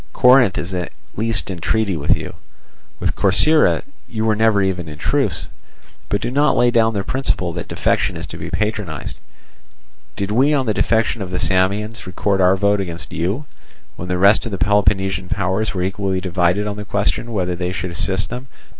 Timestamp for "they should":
17.55-17.91